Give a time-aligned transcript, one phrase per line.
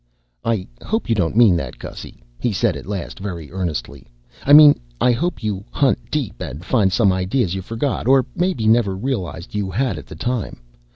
[0.43, 4.07] "I hope you don't mean that, Gussy," he said at last very earnestly.
[4.43, 8.67] "I mean, I hope you hunt deep and find some ideas you forgot, or maybe
[8.67, 10.57] never realized you had at the time.